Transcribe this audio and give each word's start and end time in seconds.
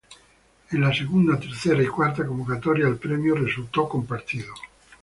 En 0.71 0.81
la 0.81 0.91
segunda, 0.91 1.39
tercera 1.39 1.83
y 1.83 1.85
cuarta 1.85 2.25
convocatoria 2.25 2.87
el 2.87 2.97
Premio 2.97 3.35
resultó 3.35 3.87
Compartido. 3.87 4.51